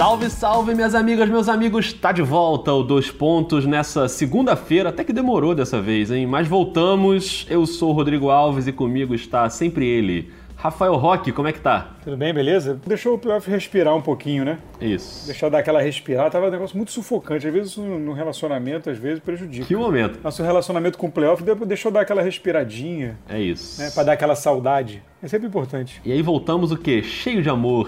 [0.00, 1.92] Salve, salve, minhas amigas, meus amigos!
[1.92, 6.26] Tá de volta o Dois Pontos nessa segunda-feira, até que demorou dessa vez, hein?
[6.26, 7.46] Mas voltamos.
[7.50, 11.32] Eu sou o Rodrigo Alves e comigo está sempre ele, Rafael Roque.
[11.32, 11.96] Como é que tá?
[12.02, 12.80] Tudo bem, beleza?
[12.86, 14.58] Deixou o playoff respirar um pouquinho, né?
[14.80, 15.26] Isso.
[15.26, 16.30] Deixar dar aquela respirada.
[16.30, 17.46] Tava um negócio muito sufocante.
[17.46, 19.66] Às vezes no relacionamento, às vezes prejudica.
[19.66, 20.18] Que momento?
[20.24, 23.18] Nosso relacionamento com o playoff deixou dar aquela respiradinha.
[23.28, 23.78] É isso.
[23.78, 23.90] Né?
[23.90, 25.02] Pra dar aquela saudade.
[25.22, 26.00] É sempre importante.
[26.02, 27.02] E aí voltamos o quê?
[27.02, 27.86] Cheio de amor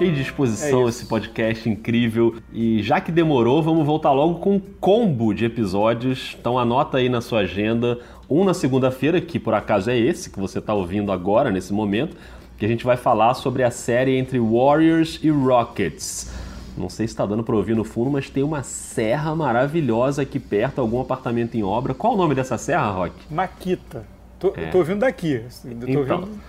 [0.00, 2.36] cheio de disposição é esse podcast incrível.
[2.50, 6.36] E já que demorou, vamos voltar logo com um combo de episódios.
[6.40, 10.40] Então anota aí na sua agenda, um na segunda-feira, que por acaso é esse que
[10.40, 12.16] você está ouvindo agora, nesse momento,
[12.56, 16.32] que a gente vai falar sobre a série entre Warriors e Rockets.
[16.78, 20.40] Não sei se está dando para ouvir no fundo, mas tem uma serra maravilhosa aqui
[20.40, 21.92] perto, algum apartamento em obra.
[21.92, 23.14] Qual o nome dessa serra, Rock?
[23.30, 24.06] Maquita.
[24.38, 24.70] Tô, é.
[24.70, 25.42] tô ouvindo daqui.
[25.62, 26.40] Tô então, ouvindo...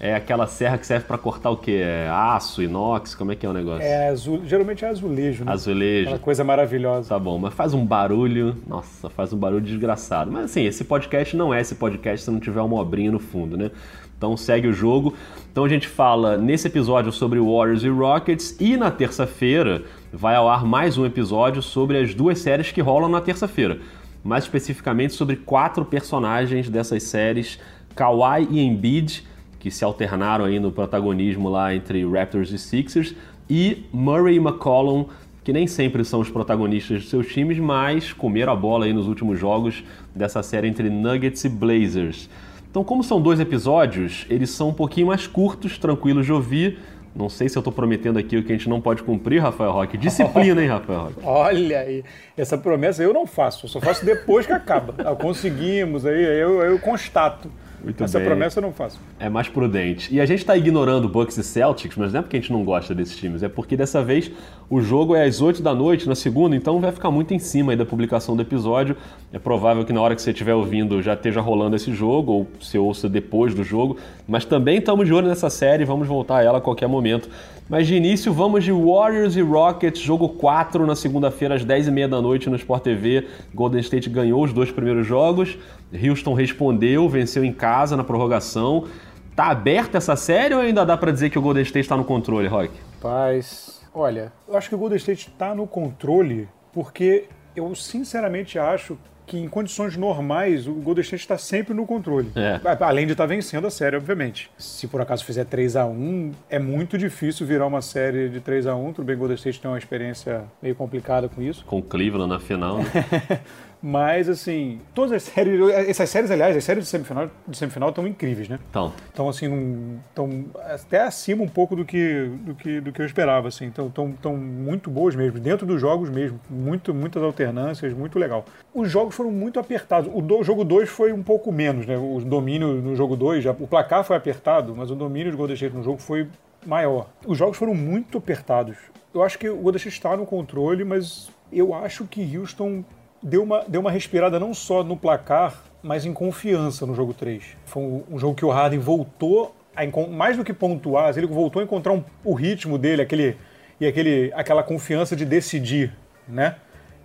[0.00, 1.80] É aquela serra que serve para cortar o quê?
[1.82, 3.16] É aço, inox?
[3.16, 3.82] Como é que é o negócio?
[3.82, 5.52] É azul, geralmente é azulejo, né?
[5.52, 6.08] Azulejo.
[6.08, 7.08] Aquela coisa maravilhosa.
[7.08, 10.30] Tá bom, mas faz um barulho, nossa, faz um barulho desgraçado.
[10.30, 13.56] Mas assim, esse podcast não é esse podcast se não tiver uma obrinha no fundo,
[13.56, 13.72] né?
[14.16, 15.14] Então segue o jogo.
[15.50, 19.82] Então a gente fala nesse episódio sobre Warriors e Rockets e na terça-feira
[20.12, 23.78] vai ao ar mais um episódio sobre as duas séries que rolam na terça-feira.
[24.22, 27.58] Mais especificamente sobre quatro personagens dessas séries,
[27.96, 29.24] Kawhi e Embiid
[29.58, 33.14] que se alternaram aí no protagonismo lá entre Raptors e Sixers,
[33.48, 35.06] e Murray e McCollum,
[35.42, 39.08] que nem sempre são os protagonistas de seus times, mas comeram a bola aí nos
[39.08, 39.82] últimos jogos
[40.14, 42.28] dessa série entre Nuggets e Blazers.
[42.70, 46.78] Então, como são dois episódios, eles são um pouquinho mais curtos, tranquilos de ouvir.
[47.16, 49.72] Não sei se eu estou prometendo aqui o que a gente não pode cumprir, Rafael
[49.72, 49.96] Roque.
[49.96, 51.20] Disciplina, hein, Rafael Roque?
[51.24, 52.04] Olha aí,
[52.36, 54.94] essa promessa eu não faço, eu só faço depois que acaba.
[54.98, 57.50] Ah, conseguimos, aí eu, eu constato.
[57.82, 58.28] Muito Essa bem.
[58.28, 58.98] promessa eu não faço.
[59.18, 60.14] É mais prudente.
[60.14, 62.64] E a gente está ignorando Bucks e Celtics, mas não é porque a gente não
[62.64, 64.30] gosta desses times, é porque dessa vez
[64.68, 67.74] o jogo é às 8 da noite na segunda, então vai ficar muito em cima
[67.76, 68.96] da publicação do episódio.
[69.32, 72.46] É provável que na hora que você estiver ouvindo já esteja rolando esse jogo, ou
[72.60, 73.96] você ouça depois do jogo.
[74.26, 77.28] Mas também estamos de olho nessa série, vamos voltar a ela a qualquer momento.
[77.68, 82.22] Mas de início, vamos de Warriors e Rockets, jogo 4 na segunda-feira às 10h30 da
[82.22, 83.26] noite no Sport TV.
[83.54, 85.58] Golden State ganhou os dois primeiros jogos,
[85.92, 88.86] Houston respondeu, venceu em casa na prorrogação.
[89.34, 92.04] Tá aberta essa série ou ainda dá para dizer que o Golden State está no
[92.04, 92.70] controle, Rock?
[93.00, 98.98] Paz, olha, eu acho que o Golden State está no controle porque eu sinceramente acho
[99.28, 102.32] que em condições normais o Golden State está sempre no controle.
[102.34, 102.60] É.
[102.80, 104.50] Além de estar tá vencendo a série, obviamente.
[104.56, 108.66] Se por acaso fizer 3 a 1 é muito difícil virar uma série de 3
[108.66, 111.64] a 1 Tudo bem o Golden State tem uma experiência meio complicada com isso.
[111.66, 112.84] Com Cleveland na final, né?
[113.80, 115.60] Mas, assim, todas as séries.
[115.88, 118.58] Essas séries, aliás, as séries de semifinal, de semifinal estão incríveis, né?
[118.70, 118.92] Então.
[119.12, 123.48] Então, assim, estão até acima um pouco do que, do que, do que eu esperava,
[123.48, 123.68] assim.
[123.68, 126.40] Estão muito boas mesmo, dentro dos jogos mesmo.
[126.50, 128.44] Muito, muitas alternâncias, muito legal.
[128.74, 130.10] Os jogos foram muito apertados.
[130.12, 131.96] O do, jogo 2 foi um pouco menos, né?
[131.96, 135.76] O domínio no jogo 2, o placar foi apertado, mas o domínio de Golden State
[135.76, 136.28] no jogo foi
[136.66, 137.08] maior.
[137.26, 138.76] Os jogos foram muito apertados.
[139.14, 142.84] Eu acho que o Golden State está no controle, mas eu acho que Houston
[143.22, 147.56] deu uma, deu uma respirada não só no placar, mas em confiança no jogo 3.
[147.66, 151.64] Foi um, jogo que o Harden voltou, a, mais do que pontuar, ele voltou a
[151.64, 153.36] encontrar um, o ritmo dele, aquele,
[153.80, 155.92] e aquele, aquela confiança de decidir,
[156.26, 156.56] né?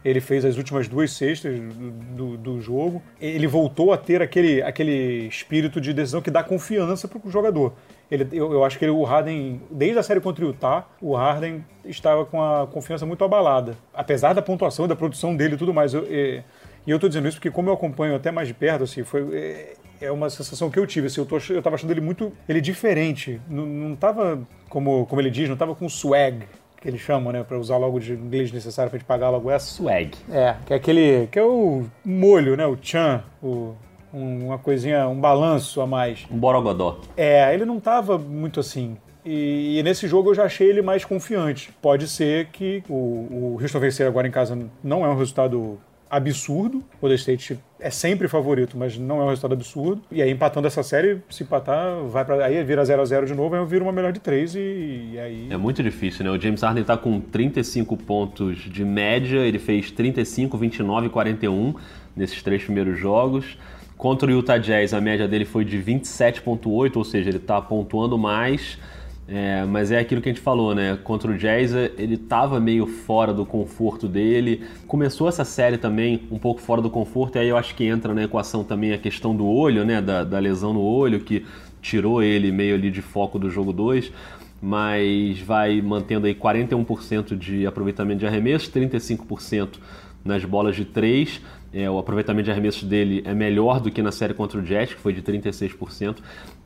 [0.03, 3.01] Ele fez as últimas duas cestas do, do, do, jogo.
[3.21, 7.73] Ele voltou a ter aquele, aquele espírito de decisão que dá confiança para o jogador.
[8.11, 11.15] Ele, eu, eu, acho que ele, o Harden, desde a série contra o Utah, o
[11.15, 13.77] Harden estava com a confiança muito abalada.
[13.93, 15.93] Apesar da pontuação, da produção dele e tudo mais.
[15.93, 16.43] Eu, e,
[16.85, 19.35] e eu estou dizendo isso porque, como eu acompanho até mais de perto, assim, foi,
[19.35, 21.07] é, é uma sensação que eu tive.
[21.07, 22.31] Assim, eu, tô, eu tava achando ele muito.
[22.47, 23.41] Ele diferente.
[23.47, 24.39] Não, não tava,
[24.69, 26.43] como, como ele diz, não tava com swag,
[26.81, 27.43] que eles chamam, né?
[27.43, 29.67] Pra usar logo de inglês necessário pra gente pagar logo essa.
[29.67, 30.11] Swag.
[30.29, 31.27] É, que é aquele.
[31.27, 32.65] que é o molho, né?
[32.67, 33.73] O chan, o
[34.13, 36.25] uma coisinha, um balanço a mais.
[36.31, 36.99] Um borogodó.
[37.17, 38.95] É, ele não estava muito assim.
[39.25, 41.71] E, e, nesse jogo eu já achei ele mais confiante.
[41.81, 45.79] Pode ser que o, o Houston vencer agora em casa não é um resultado
[46.09, 46.77] absurdo.
[46.77, 50.03] O Golden State é sempre favorito, mas não é um resultado absurdo.
[50.11, 53.33] E aí, empatando essa série, se empatar, vai para aí vira 0 a 0 de
[53.33, 54.59] novo, aí vira uma melhor de 3 e,
[55.13, 55.47] e, aí...
[55.49, 56.31] É muito difícil, né?
[56.31, 61.73] O James Harden tá com 35 pontos de média, ele fez 35, 29 e 41
[62.15, 63.57] nesses três primeiros jogos.
[63.97, 68.17] Contra o Utah Jazz, a média dele foi de 27,8, ou seja, ele está pontuando
[68.17, 68.77] mais.
[69.25, 70.97] É, mas é aquilo que a gente falou, né?
[71.01, 74.63] Contra o Jazz, ele estava meio fora do conforto dele.
[74.85, 78.13] Começou essa série também um pouco fora do conforto, e aí eu acho que entra
[78.13, 80.01] na equação também a questão do olho, né?
[80.01, 81.45] Da, da lesão no olho, que
[81.81, 84.11] tirou ele meio ali de foco do jogo 2.
[84.61, 89.77] mas vai mantendo aí 41% de aproveitamento de arremesso, 35%
[90.23, 91.41] nas bolas de 3.
[91.73, 94.93] É, o aproveitamento de arremessos dele é melhor do que na série contra o Jets,
[94.93, 96.17] que foi de 36%.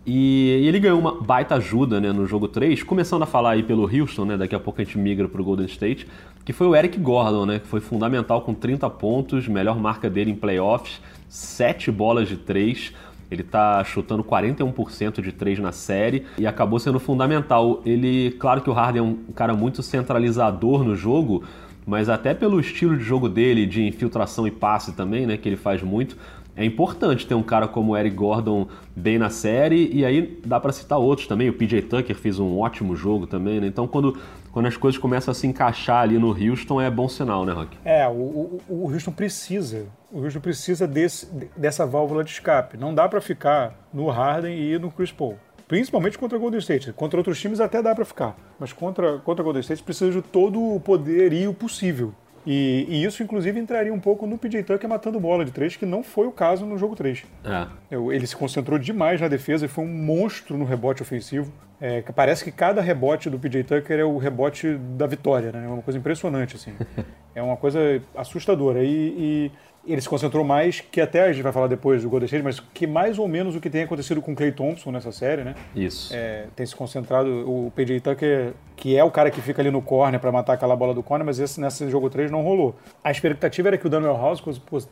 [0.05, 3.63] E, e ele ganhou uma baita ajuda né, no jogo 3, começando a falar aí
[3.63, 6.07] pelo Houston, né, daqui a pouco a gente migra para o Golden State,
[6.43, 10.31] que foi o Eric Gordon, né, que foi fundamental com 30 pontos, melhor marca dele
[10.31, 12.93] em playoffs, 7 bolas de 3.
[13.29, 17.81] Ele está chutando 41% de 3 na série e acabou sendo fundamental.
[17.85, 21.43] Ele, claro que o Harden é um cara muito centralizador no jogo,
[21.87, 25.55] mas até pelo estilo de jogo dele, de infiltração e passe também, né, que ele
[25.55, 26.17] faz muito,
[26.53, 30.59] é importante ter um cara como o Eric Gordon bem na série, e aí dá
[30.59, 33.67] para citar outros também, o PJ Tucker fez um ótimo jogo também, né?
[33.67, 34.19] Então quando,
[34.51, 37.77] quando as coisas começam a se encaixar ali no Houston é bom sinal, né, Rock?
[37.85, 42.75] É, o, o, o Houston precisa, o Houston precisa desse, dessa válvula de escape.
[42.75, 45.37] Não dá para ficar no Harden e no Chris Paul
[45.67, 46.93] principalmente contra o Golden State.
[46.93, 50.21] Contra outros times até dá para ficar, mas contra, contra o Golden State precisa de
[50.21, 52.13] todo o poderio possível.
[52.45, 55.85] E, e, isso, inclusive, entraria um pouco no PJ Tucker matando bola de três, que
[55.85, 57.25] não foi o caso no jogo 3.
[57.43, 57.67] É.
[57.91, 61.51] Ele se concentrou demais na defesa e foi um monstro no rebote ofensivo.
[61.79, 65.65] É, parece que cada rebote do PJ Tucker é o rebote da vitória, né?
[65.65, 66.73] É uma coisa impressionante, assim.
[67.37, 68.83] é uma coisa assustadora.
[68.83, 69.51] E, e,
[69.85, 72.59] ele se concentrou mais, que até a gente vai falar depois do Golden State, mas
[72.59, 75.55] que mais ou menos o que tem acontecido com o Clay Thompson nessa série, né?
[75.73, 76.13] Isso.
[76.13, 79.81] É, tem se concentrado, o PJ Tucker, que é o cara que fica ali no
[79.81, 82.75] corner para matar aquela bola do corner, mas esse nesse jogo 3 não rolou.
[83.01, 84.41] A expectativa era que o Daniel House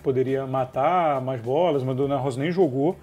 [0.01, 2.95] poderia matar mais bolas, mas o Daniel House nem jogou.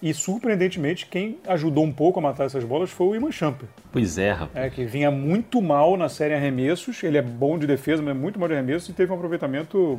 [0.00, 3.68] E surpreendentemente, quem ajudou um pouco a matar essas bolas foi o Iman Champer.
[3.90, 4.66] Pois é, rapaz.
[4.66, 7.02] É, que vinha muito mal na série arremessos.
[7.02, 9.98] Ele é bom de defesa, mas é muito mal de arremessos e teve um aproveitamento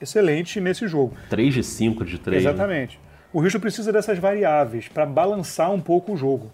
[0.00, 1.14] excelente nesse jogo.
[1.28, 2.42] 3 de 5 de 3.
[2.42, 2.50] Né?
[2.50, 2.96] Exatamente.
[2.96, 3.02] Né?
[3.32, 6.50] O Houston precisa dessas variáveis para balançar um pouco o jogo.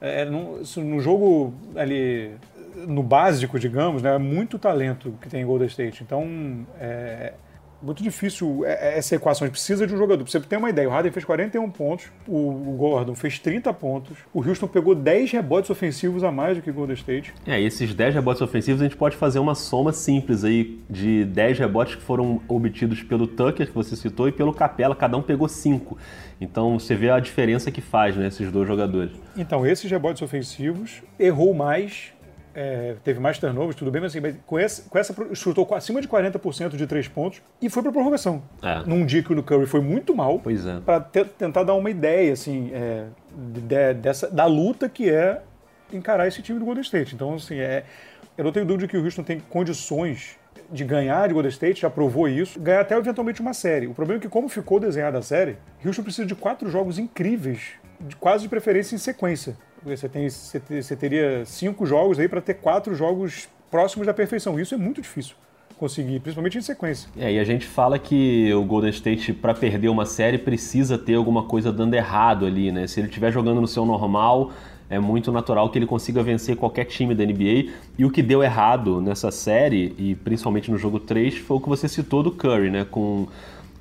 [0.00, 2.30] É, no, no, jogo ali,
[2.86, 6.02] no básico, digamos, né, é muito talento que tem em Golden State.
[6.02, 7.32] Então, é,
[7.82, 9.44] muito difícil é, é, essa equação.
[9.44, 10.24] A gente precisa de um jogador.
[10.24, 14.18] Pra você ter uma ideia, o Harden fez 41 pontos, o Gordon fez 30 pontos,
[14.32, 17.32] o Houston pegou 10 rebotes ofensivos a mais do que o Golden State.
[17.46, 21.24] É, e esses 10 rebotes ofensivos a gente pode fazer uma soma simples aí de
[21.24, 25.22] 10 rebotes que foram obtidos pelo Tucker, que você citou, e pelo Capela, cada um
[25.22, 25.96] pegou 5.
[26.40, 29.12] Então você vê a diferença que faz, né, esses dois jogadores.
[29.36, 32.12] Então, esses rebotes ofensivos errou mais
[32.54, 36.08] é, teve mais turnovers, tudo bem, mas assim, com essa, com essa chutou acima de
[36.08, 38.42] 40% de três pontos e foi para prorrogação.
[38.62, 38.82] É.
[38.86, 40.80] Num dia que o Curry foi muito mal, é.
[40.80, 43.06] para tentar dar uma ideia assim, é,
[43.36, 45.42] de, dessa, da luta que é
[45.92, 47.14] encarar esse time do Golden State.
[47.14, 47.84] Então, assim, é,
[48.36, 50.38] eu não tenho dúvida que o Houston tem condições
[50.70, 53.86] de ganhar de Golden State, já provou isso, ganhar até eventualmente uma série.
[53.86, 57.72] O problema é que, como ficou desenhada a série, Houston precisa de quatro jogos incríveis,
[58.00, 59.56] de, quase de preferência em sequência.
[59.84, 64.58] Você, tem, você teria cinco jogos aí para ter quatro jogos próximos da perfeição.
[64.58, 65.34] Isso é muito difícil
[65.78, 67.08] conseguir, principalmente em sequência.
[67.18, 71.14] É, e a gente fala que o Golden State, para perder uma série, precisa ter
[71.14, 72.86] alguma coisa dando errado ali, né?
[72.86, 74.52] Se ele estiver jogando no seu normal,
[74.90, 77.72] é muito natural que ele consiga vencer qualquer time da NBA.
[77.96, 81.68] E o que deu errado nessa série, e principalmente no jogo 3, foi o que
[81.68, 82.84] você citou do Curry, né?
[82.90, 83.26] Com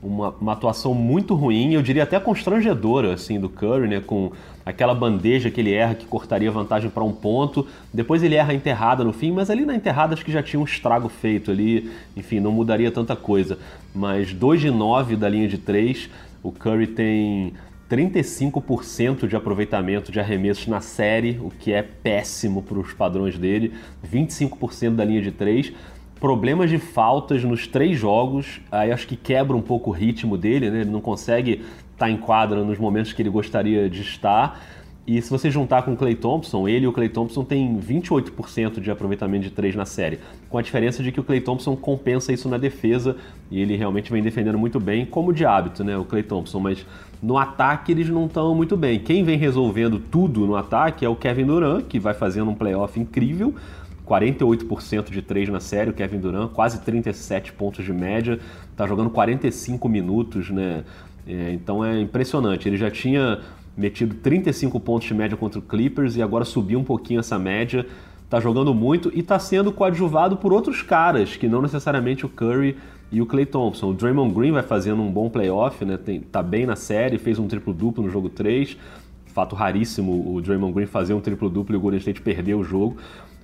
[0.01, 3.99] uma, uma, atuação muito ruim, eu diria até constrangedora, assim, do Curry, né?
[3.99, 4.31] Com
[4.65, 7.67] aquela bandeja que ele erra que cortaria vantagem para um ponto.
[7.93, 10.59] Depois ele erra a enterrada no fim, mas ali na enterrada acho que já tinha
[10.59, 11.91] um estrago feito ali.
[12.15, 13.57] Enfim, não mudaria tanta coisa.
[13.93, 16.09] Mas 2 de 9 da linha de 3,
[16.41, 17.53] o Curry tem
[17.89, 23.73] 35% de aproveitamento de arremessos na série, o que é péssimo para os padrões dele.
[24.09, 25.73] 25% da linha de 3
[26.19, 30.69] problemas de faltas nos três jogos, aí acho que quebra um pouco o ritmo dele,
[30.69, 30.81] né?
[30.81, 34.59] Ele não consegue estar tá em quadra nos momentos que ele gostaria de estar.
[35.07, 38.79] E se você juntar com o Clay Thompson, ele e o Clay Thompson têm 28%
[38.79, 42.31] de aproveitamento de três na série, com a diferença de que o Clay Thompson compensa
[42.31, 43.15] isso na defesa
[43.49, 46.85] e ele realmente vem defendendo muito bem, como de hábito, né, o Clay Thompson, mas
[47.23, 48.99] no ataque eles não estão muito bem.
[48.99, 52.99] Quem vem resolvendo tudo no ataque é o Kevin Durant, que vai fazendo um playoff
[52.99, 53.55] incrível,
[54.09, 58.39] 48% de 3 na série, o Kevin Durant, quase 37 pontos de média,
[58.71, 60.83] está jogando 45 minutos, né?
[61.27, 62.67] É, então é impressionante.
[62.67, 63.39] Ele já tinha
[63.77, 67.85] metido 35 pontos de média contra o Clippers e agora subiu um pouquinho essa média.
[68.25, 72.77] Está jogando muito e está sendo coadjuvado por outros caras, que não necessariamente o Curry
[73.11, 73.91] e o Clay Thompson.
[73.91, 75.97] O Draymond Green vai fazendo um bom playoff, né?
[75.97, 78.77] Tem, tá bem na série, fez um triplo-duplo no jogo 3.
[79.27, 82.97] Fato raríssimo o Draymond Green fazer um triplo-duplo e o Golden State perder o jogo.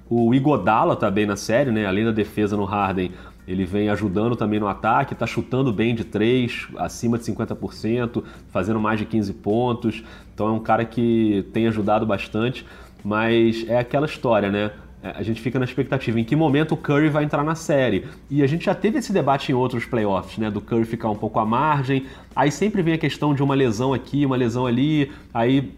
[0.09, 1.85] O Igodala tá bem na série, né?
[1.85, 3.11] Além da defesa no Harden,
[3.47, 8.79] ele vem ajudando também no ataque, tá chutando bem de três, acima de 50%, fazendo
[8.79, 10.03] mais de 15 pontos.
[10.33, 12.65] Então é um cara que tem ajudado bastante.
[13.03, 14.71] mas é aquela história, né?
[15.03, 18.05] É, a gente fica na expectativa em que momento o Curry vai entrar na série.
[18.27, 20.49] E a gente já teve esse debate em outros playoffs, né?
[20.49, 22.07] Do Curry ficar um pouco à margem.
[22.35, 25.11] Aí sempre vem a questão de uma lesão aqui, uma lesão ali.
[25.31, 25.71] Aí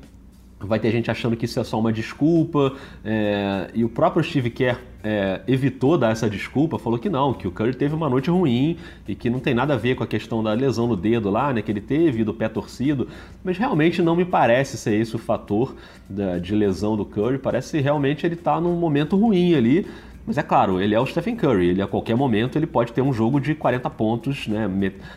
[0.60, 2.74] Vai ter gente achando que isso é só uma desculpa,
[3.06, 7.48] é, e o próprio Steve Kerr é, evitou dar essa desculpa, falou que não, que
[7.48, 10.08] o Curry teve uma noite ruim e que não tem nada a ver com a
[10.08, 13.08] questão da lesão no dedo lá, né, que ele teve, do pé torcido,
[13.44, 15.76] mas realmente não me parece ser esse o fator
[16.10, 19.88] da, de lesão do Curry, parece realmente ele está num momento ruim ali,
[20.28, 23.02] mas é claro, ele é o Stephen Curry, ele a qualquer momento ele pode ter
[23.02, 24.70] um jogo de 40 pontos, né?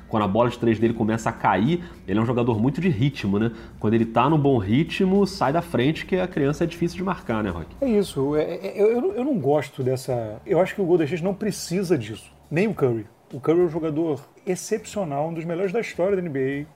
[0.09, 2.89] Quando a bola de três dele começa a cair, ele é um jogador muito de
[2.89, 3.51] ritmo, né?
[3.81, 7.03] Quando ele tá no bom ritmo, sai da frente que a criança é difícil de
[7.03, 7.67] marcar, né, Rock?
[7.81, 8.37] É isso.
[8.37, 10.41] É, é, eu, eu não gosto dessa.
[10.47, 12.31] Eu acho que o Golden State não precisa disso.
[12.49, 13.05] Nem o Curry.
[13.35, 16.67] O Curry é um jogador excepcional, um dos melhores da história da NBA,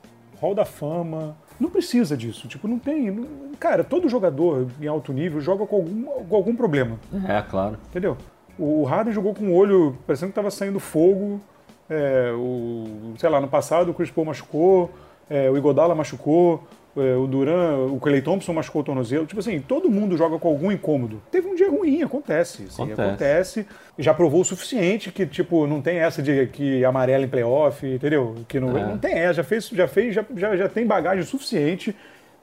[0.45, 2.47] Hall da Fama, não precisa disso.
[2.47, 3.11] Tipo, não tem.
[3.11, 3.27] Não...
[3.59, 6.99] Cara, todo jogador em alto nível joga com algum, com algum problema.
[7.27, 7.79] É, claro.
[7.89, 8.17] Entendeu?
[8.59, 11.41] O Harden jogou com o olho parecendo que estava saindo fogo.
[11.89, 14.91] É, o, sei lá, no passado o Chris Paul machucou,
[15.29, 16.63] é, o Igodala machucou,
[16.97, 19.27] o Duran, o Clay Thompson machucou o tornozelo.
[19.27, 21.21] Tipo assim, todo mundo joga com algum incômodo.
[21.31, 22.65] Teve um dia ruim, acontece.
[22.69, 23.03] Assim, acontece.
[23.03, 23.67] acontece.
[23.99, 28.37] Já provou o suficiente que, tipo, não tem essa de que amarela em playoff, entendeu?
[28.49, 28.87] Que não, é.
[28.87, 31.95] não tem essa, já fez, já fez, já, já, já tem bagagem suficiente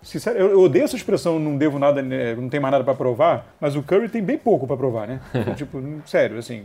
[0.02, 2.96] Sincero, eu, eu, odeio essa expressão, não devo nada, né, não tem mais nada para
[2.96, 5.20] provar, mas o Curry tem bem pouco para provar, né?
[5.42, 6.64] Então, tipo, sério, assim,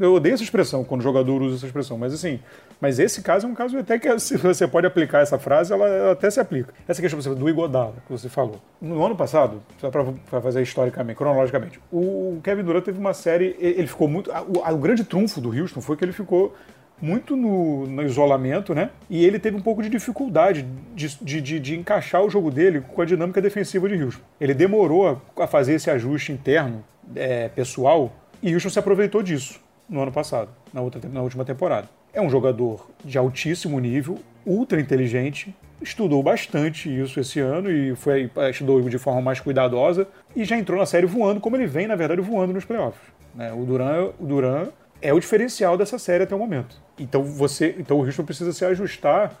[0.00, 2.40] eu odeio essa expressão quando o jogador usa essa expressão, mas assim,
[2.80, 5.86] mas esse caso é um caso até que se você pode aplicar essa frase, ela,
[5.86, 6.72] ela até se aplica.
[6.88, 8.60] Essa questão do Igodala que você falou.
[8.80, 13.86] No ano passado, só para fazer historicamente, cronologicamente, o Kevin Durant teve uma série, ele
[13.86, 16.54] ficou muito, o, o grande trunfo do Houston foi que ele ficou
[17.00, 18.90] muito no, no, isolamento, né?
[19.08, 22.80] E ele teve um pouco de dificuldade de, de, de, de, encaixar o jogo dele
[22.80, 24.22] com a dinâmica defensiva de Houston.
[24.40, 29.60] Ele demorou a, a fazer esse ajuste interno, é, pessoal, e Houston se aproveitou disso
[29.88, 31.88] no ano passado, na, outra, na última temporada.
[32.12, 38.30] É um jogador de altíssimo nível, ultra inteligente, estudou bastante isso esse ano e foi
[38.50, 41.96] estudou de forma mais cuidadosa e já entrou na série voando, como ele vem, na
[41.96, 43.00] verdade, voando nos playoffs.
[43.34, 43.52] Né?
[43.52, 44.68] O Duran, o Duran
[45.02, 46.76] é o diferencial dessa série até o momento.
[46.98, 49.34] Então você, então o Houston precisa se ajustar.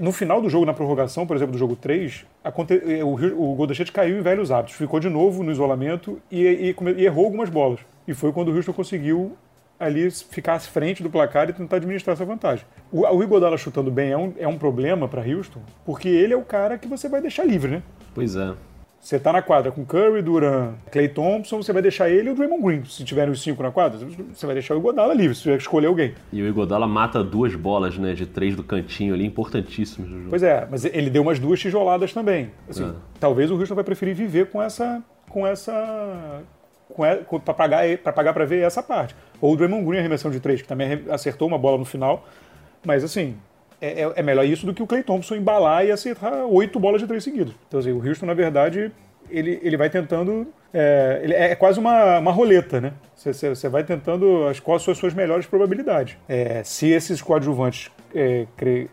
[0.00, 2.74] No final do jogo, na prorrogação, por exemplo, do jogo 3, aconte...
[3.02, 6.76] o, o Golden State caiu em velhos hábitos, ficou de novo no isolamento e, e,
[6.96, 7.80] e errou algumas bolas.
[8.06, 9.36] E foi quando o Houston conseguiu
[9.78, 12.64] ali ficar à frente do placar e tentar administrar essa vantagem.
[12.90, 16.36] O, o Igodala chutando bem é um, é um problema para Houston, porque ele é
[16.36, 17.82] o cara que você vai deixar livre, né?
[18.14, 18.54] Pois é.
[19.00, 22.34] Você tá na quadra com Curry, Duran, Clay Thompson, você vai deixar ele e o
[22.34, 22.84] Draymond Green.
[22.84, 25.62] Se tiverem os cinco na quadra, você vai deixar o Igodala livre, se tiver que
[25.62, 26.12] escolher alguém.
[26.32, 30.30] E o Igodala mata duas bolas, né, de três do cantinho ali, importantíssimos no jogo.
[30.30, 32.50] Pois é, mas ele deu umas duas tijoladas também.
[32.68, 32.92] Assim, é.
[33.20, 35.00] Talvez o Houston vai preferir viver com essa...
[35.30, 36.42] com essa...
[37.44, 39.14] para pagar para pagar para ver essa parte.
[39.40, 42.26] Ou o Draymond Green arremessão de três, que também acertou uma bola no final.
[42.84, 43.36] Mas assim,
[43.80, 47.00] é, é, é, melhor isso do que o Clay Thompson embalar e acertar oito bolas
[47.00, 47.54] de três seguidos.
[47.68, 48.92] Então, assim, o Houston, na verdade,
[49.30, 50.46] ele, ele vai tentando.
[50.72, 52.92] É, ele é quase uma, uma roleta, né?
[53.14, 56.16] Você, você vai tentando as, quais são as suas melhores probabilidades.
[56.28, 58.46] É, se esses coadjuvantes é,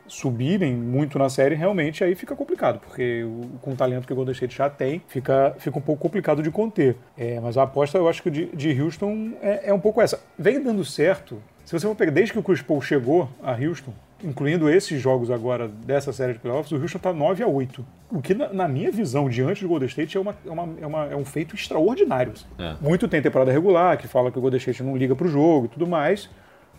[0.08, 4.16] subirem muito na série, realmente aí fica complicado, porque o, com o talento que o
[4.16, 6.96] Golden State já tem, fica, fica um pouco complicado de conter.
[7.18, 10.22] É, mas a aposta, eu acho que de, de Houston é, é um pouco essa.
[10.38, 11.42] Vem dando certo.
[11.66, 15.30] Se você for pegar, desde que o Chris Paul chegou a Houston, incluindo esses jogos
[15.30, 17.86] agora dessa série de playoffs, o Houston está 9 a 8.
[18.12, 20.88] O que, na, na, minha visão, diante do Golden State, é, uma, é, uma, é,
[20.88, 22.34] uma, é um feito extraordinário.
[22.34, 22.46] Assim.
[22.58, 22.76] É.
[22.82, 25.66] Muito tem temporada regular, que fala que o Golden State não liga para o jogo
[25.66, 26.30] e tudo mais,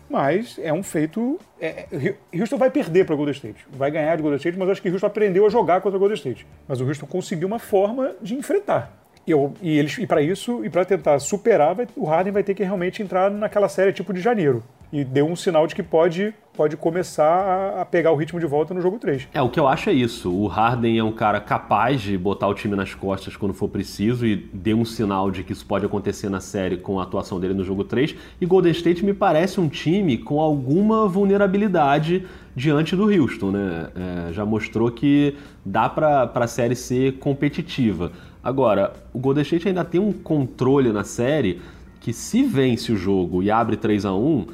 [0.09, 1.39] mas é um feito.
[1.59, 3.65] É, é Houston vai perder para o Golden State.
[3.71, 6.15] Vai ganhar de Golden State, mas acho que Houston aprendeu a jogar contra o Golden
[6.15, 6.47] State.
[6.67, 8.91] Mas o Houston conseguiu uma forma de enfrentar.
[9.27, 12.43] E, eu, e, eles, e para isso, e para tentar superar, vai, o Harden vai
[12.43, 15.83] ter que realmente entrar naquela série tipo de janeiro e deu um sinal de que
[15.83, 19.27] pode, pode começar a pegar o ritmo de volta no jogo 3.
[19.33, 20.31] É, o que eu acho é isso.
[20.31, 24.25] O Harden é um cara capaz de botar o time nas costas quando for preciso
[24.25, 27.53] e deu um sinal de que isso pode acontecer na série com a atuação dele
[27.53, 28.15] no jogo 3.
[28.39, 32.25] E Golden State me parece um time com alguma vulnerabilidade
[32.55, 33.89] diante do Houston, né?
[34.29, 38.11] É, já mostrou que dá para a série ser competitiva.
[38.41, 41.59] Agora, o Golden State ainda tem um controle na série
[41.99, 44.45] que se vence o jogo e abre 3 a 1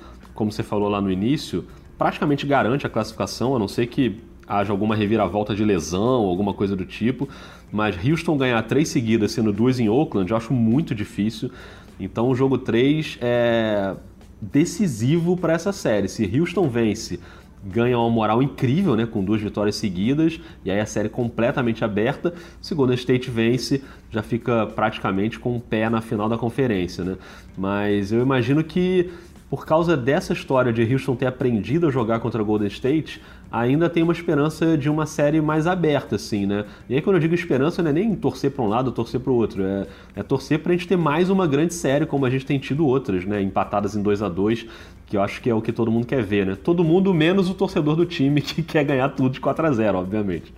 [0.41, 1.65] como você falou lá no início,
[1.99, 6.75] praticamente garante a classificação, a não ser que haja alguma reviravolta de lesão, alguma coisa
[6.75, 7.29] do tipo.
[7.71, 11.51] Mas Houston ganhar três seguidas, sendo duas em Oakland, eu acho muito difícil.
[11.99, 13.95] Então o jogo 3 é
[14.41, 16.07] decisivo para essa série.
[16.07, 17.19] Se Houston vence
[17.63, 22.33] ganha uma moral incrível, né, com duas vitórias seguidas, e aí a série completamente aberta.
[22.59, 27.17] Se Golden State vence, já fica praticamente com o pé na final da conferência, né?
[27.55, 29.11] Mas eu imagino que
[29.51, 34.01] por causa dessa história de Houston ter aprendido a jogar contra Golden State, ainda tem
[34.01, 36.63] uma esperança de uma série mais aberta, assim, né?
[36.87, 39.19] E aí quando eu digo esperança, não é nem torcer para um lado ou torcer
[39.19, 42.25] para o outro, é, é torcer para a gente ter mais uma grande série, como
[42.25, 43.41] a gente tem tido outras, né?
[43.41, 44.67] Empatadas em 2 a 2
[45.05, 46.55] que eu acho que é o que todo mundo quer ver, né?
[46.55, 49.97] Todo mundo menos o torcedor do time que quer ganhar tudo de 4 a 0
[49.97, 50.53] obviamente.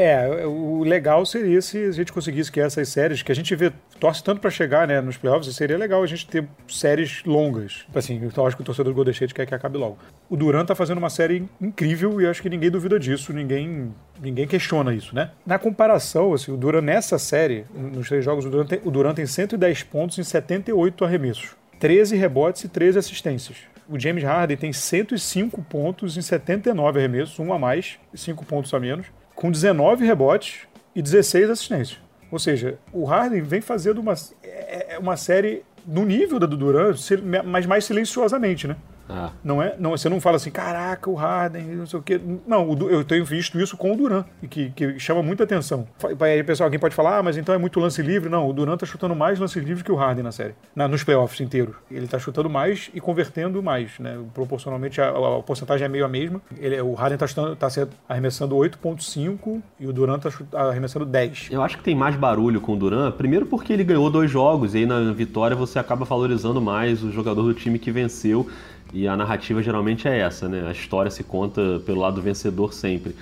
[0.00, 3.72] É, o legal seria se a gente conseguisse que essas séries, que a gente vê,
[3.98, 7.84] torce tanto para chegar né, nos playoffs, seria legal a gente ter séries longas.
[7.92, 9.98] Assim, eu acho que o torcedor do Golden State quer que acabe logo.
[10.30, 14.46] O Durant tá fazendo uma série incrível e acho que ninguém duvida disso, ninguém, ninguém
[14.46, 15.32] questiona isso, né?
[15.44, 18.50] Na comparação, assim, o Durant nessa série, nos três jogos, o
[18.90, 23.56] Durant tem, tem 110 pontos em 78 arremessos, 13 rebotes e 13 assistências.
[23.88, 28.72] O James Harden tem 105 pontos em 79 arremessos, um a mais e 5 pontos
[28.72, 29.06] a menos
[29.38, 30.66] com 19 rebotes
[30.96, 32.00] e 16 assistências.
[32.28, 36.56] Ou seja, o Harden vem fazendo uma, é, é uma série no nível da do
[36.56, 36.98] Durant,
[37.46, 38.76] mas mais silenciosamente, né?
[39.08, 39.30] Ah.
[39.42, 42.20] Não é, não, você não fala assim, caraca, o Harden, não sei o quê.
[42.46, 45.88] Não, eu tenho visto isso com o Duran, que, que chama muita atenção.
[46.20, 48.28] Aí, pessoal, alguém pode falar, ah, mas então é muito lance livre.
[48.28, 51.02] Não, o Duran tá chutando mais lance livre que o Harden na série, na, nos
[51.02, 51.74] playoffs inteiros.
[51.90, 54.18] Ele tá chutando mais e convertendo mais, né?
[54.34, 56.40] Proporcionalmente, a, a, a porcentagem é meio a mesma.
[56.58, 57.68] Ele, o Harden tá, chutando, tá
[58.08, 61.48] arremessando 8,5 e o Duran tá arremessando 10.
[61.50, 64.74] Eu acho que tem mais barulho com o Duran, primeiro porque ele ganhou dois jogos
[64.74, 68.48] e aí na vitória você acaba valorizando mais o jogador do time que venceu.
[68.92, 70.66] E a narrativa geralmente é essa, né?
[70.66, 73.14] A história se conta pelo lado vencedor sempre.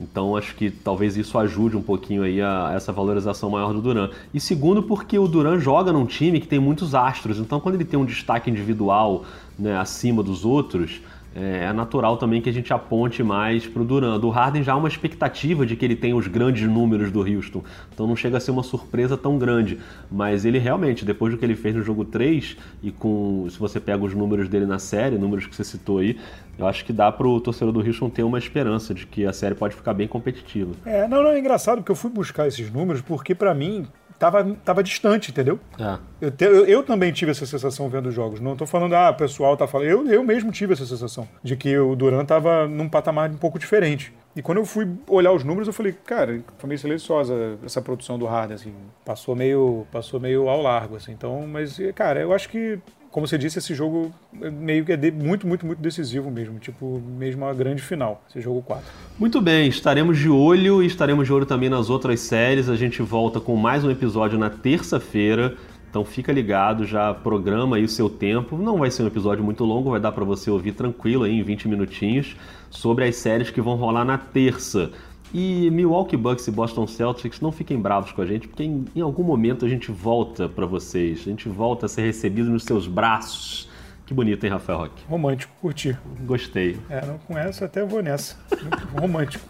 [0.00, 3.82] Então acho que talvez isso ajude um pouquinho aí a, a, essa valorização maior do
[3.82, 4.08] Duran.
[4.32, 7.38] E segundo, porque o Duran joga num time que tem muitos astros.
[7.38, 9.24] Então quando ele tem um destaque individual
[9.58, 11.02] né, acima dos outros,
[11.34, 14.18] é, é natural também que a gente aponte mais para o Duran.
[14.18, 17.62] Do Harden já há uma expectativa de que ele tenha os grandes números do Houston,
[17.92, 19.78] então não chega a ser uma surpresa tão grande.
[20.10, 23.78] Mas ele realmente, depois do que ele fez no jogo 3, e com se você
[23.78, 26.18] pega os números dele na série, números que você citou aí,
[26.58, 29.32] eu acho que dá para o torcedor do Houston ter uma esperança de que a
[29.32, 30.72] série pode ficar bem competitiva.
[30.84, 33.86] É, não, não, é engraçado porque eu fui buscar esses números, porque para mim
[34.20, 35.58] tava, tava distante, entendeu?
[35.78, 35.98] É.
[36.20, 38.38] Eu, te, eu, eu, também tive essa sensação vendo os jogos.
[38.38, 39.88] Não tô falando, ah, o pessoal tá falando.
[39.88, 43.58] Eu, eu mesmo tive essa sensação de que o Duran tava num patamar um pouco
[43.58, 44.12] diferente.
[44.36, 48.18] E quando eu fui olhar os números, eu falei, cara, foi meio silenciosa essa produção
[48.18, 48.74] do Harden, assim.
[49.04, 51.12] Passou meio, passou meio ao largo, assim.
[51.12, 52.78] Então, mas, cara, eu acho que
[53.10, 56.58] como você disse, esse jogo meio que é muito, muito, muito decisivo mesmo.
[56.58, 58.84] Tipo, mesmo a grande final, esse jogo 4.
[59.18, 62.68] Muito bem, estaremos de olho e estaremos de olho também nas outras séries.
[62.68, 65.56] A gente volta com mais um episódio na terça-feira.
[65.90, 68.56] Então fica ligado, já programa aí o seu tempo.
[68.56, 71.42] Não vai ser um episódio muito longo, vai dar para você ouvir tranquilo aí em
[71.42, 72.36] 20 minutinhos
[72.70, 74.92] sobre as séries que vão rolar na terça.
[75.32, 79.00] E Milwaukee Bucks e Boston Celtics, não fiquem bravos com a gente, porque em, em
[79.00, 81.20] algum momento a gente volta para vocês.
[81.20, 83.68] A gente volta a ser recebido nos seus braços.
[84.10, 85.04] Que bonito, hein, Rafael Roque?
[85.08, 85.96] Romântico, curti.
[86.26, 86.76] Gostei.
[86.90, 88.36] É, não com essa até vou nessa.
[89.00, 89.44] romântico.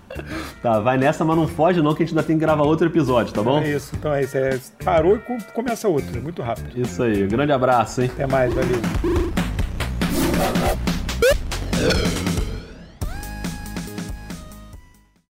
[0.61, 2.87] Tá, vai nessa, mas não foge não, que a gente ainda tem que gravar outro
[2.87, 3.61] episódio, tá bom?
[3.61, 4.37] É isso, então é isso.
[4.37, 5.21] É, parou e
[5.55, 6.79] começa outro, é muito rápido.
[6.79, 8.11] Isso aí, grande abraço, hein?
[8.13, 9.30] Até mais, valeu.